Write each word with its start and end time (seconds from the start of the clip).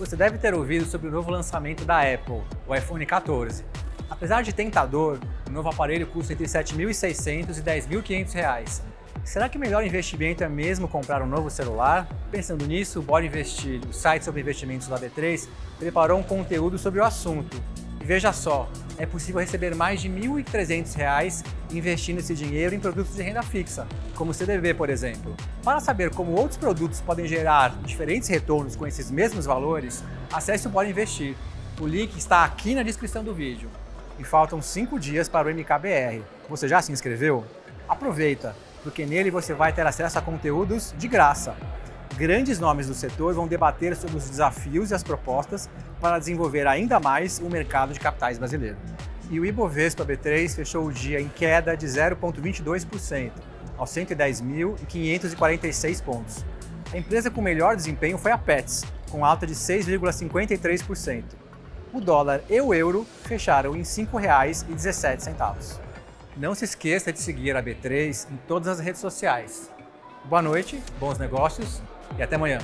Você 0.00 0.16
deve 0.16 0.38
ter 0.38 0.54
ouvido 0.54 0.86
sobre 0.86 1.08
o 1.08 1.10
novo 1.10 1.30
lançamento 1.30 1.84
da 1.84 2.00
Apple, 2.00 2.40
o 2.66 2.74
iPhone 2.74 3.04
14. 3.04 3.62
Apesar 4.08 4.40
de 4.40 4.50
tentador, 4.50 5.18
o 5.46 5.50
novo 5.52 5.68
aparelho 5.68 6.06
custa 6.06 6.32
entre 6.32 6.46
R$ 6.46 6.50
7.600 6.50 7.28
e 7.28 7.60
R$ 7.60 7.80
10.500. 8.02 8.80
Será 9.22 9.46
que 9.46 9.58
o 9.58 9.60
melhor 9.60 9.84
investimento 9.84 10.42
é 10.42 10.48
mesmo 10.48 10.88
comprar 10.88 11.20
um 11.20 11.26
novo 11.26 11.50
celular? 11.50 12.08
Pensando 12.30 12.66
nisso, 12.66 13.00
o 13.00 13.02
Bora 13.02 13.26
Investir, 13.26 13.78
o 13.86 13.92
site 13.92 14.24
sobre 14.24 14.40
investimentos 14.40 14.88
da 14.88 14.98
B3, 14.98 15.46
preparou 15.78 16.18
um 16.18 16.22
conteúdo 16.22 16.78
sobre 16.78 16.98
o 16.98 17.04
assunto. 17.04 17.62
E 18.00 18.04
veja 18.04 18.32
só, 18.32 18.70
é 19.00 19.06
possível 19.06 19.40
receber 19.40 19.74
mais 19.74 20.02
de 20.02 20.08
R$ 20.08 20.28
1.300 20.28 21.42
investindo 21.72 22.18
esse 22.18 22.34
dinheiro 22.34 22.74
em 22.74 22.78
produtos 22.78 23.16
de 23.16 23.22
renda 23.22 23.42
fixa, 23.42 23.86
como 24.14 24.30
o 24.30 24.34
CDB, 24.34 24.74
por 24.74 24.90
exemplo. 24.90 25.34
Para 25.64 25.80
saber 25.80 26.10
como 26.10 26.32
outros 26.32 26.58
produtos 26.58 27.00
podem 27.00 27.26
gerar 27.26 27.70
diferentes 27.82 28.28
retornos 28.28 28.76
com 28.76 28.86
esses 28.86 29.10
mesmos 29.10 29.46
valores, 29.46 30.04
acesse 30.30 30.66
o 30.66 30.70
Bora 30.70 30.86
Investir. 30.86 31.34
O 31.80 31.86
link 31.86 32.14
está 32.14 32.44
aqui 32.44 32.74
na 32.74 32.82
descrição 32.82 33.24
do 33.24 33.32
vídeo. 33.32 33.70
E 34.18 34.24
faltam 34.24 34.60
5 34.60 35.00
dias 35.00 35.30
para 35.30 35.48
o 35.48 35.50
MKBR. 35.50 36.22
Você 36.50 36.68
já 36.68 36.82
se 36.82 36.92
inscreveu? 36.92 37.42
Aproveita, 37.88 38.54
porque 38.82 39.06
nele 39.06 39.30
você 39.30 39.54
vai 39.54 39.72
ter 39.72 39.86
acesso 39.86 40.18
a 40.18 40.22
conteúdos 40.22 40.94
de 40.98 41.08
graça. 41.08 41.56
Grandes 42.16 42.58
nomes 42.58 42.86
do 42.86 42.92
setor 42.92 43.32
vão 43.32 43.48
debater 43.48 43.96
sobre 43.96 44.18
os 44.18 44.28
desafios 44.28 44.90
e 44.90 44.94
as 44.94 45.02
propostas 45.02 45.70
para 46.00 46.18
desenvolver 46.18 46.66
ainda 46.66 47.00
mais 47.00 47.38
o 47.38 47.48
mercado 47.48 47.94
de 47.94 48.00
capitais 48.00 48.36
brasileiro. 48.36 48.76
E 49.30 49.38
o 49.38 49.46
Ibovespa 49.46 50.04
B3 50.04 50.52
fechou 50.54 50.84
o 50.84 50.92
dia 50.92 51.20
em 51.20 51.28
queda 51.28 51.76
de 51.76 51.86
0,22%, 51.86 53.30
aos 53.78 53.90
110.546 53.90 56.02
pontos. 56.02 56.44
A 56.92 56.98
empresa 56.98 57.30
com 57.30 57.40
melhor 57.40 57.76
desempenho 57.76 58.18
foi 58.18 58.32
a 58.32 58.38
Pets, 58.38 58.84
com 59.08 59.24
alta 59.24 59.46
de 59.46 59.54
6,53%. 59.54 61.22
O 61.92 62.00
dólar 62.00 62.42
e 62.50 62.60
o 62.60 62.74
euro 62.74 63.06
fecharam 63.22 63.74
em 63.74 63.78
R$ 63.78 63.84
5,17. 63.84 65.78
Não 66.36 66.54
se 66.54 66.64
esqueça 66.64 67.12
de 67.12 67.20
seguir 67.20 67.56
a 67.56 67.62
B3 67.62 68.26
em 68.32 68.36
todas 68.48 68.66
as 68.66 68.80
redes 68.80 69.00
sociais. 69.00 69.70
Boa 70.24 70.42
noite, 70.42 70.82
bons 70.98 71.18
negócios 71.18 71.80
e 72.18 72.22
até 72.22 72.34
amanhã. 72.36 72.58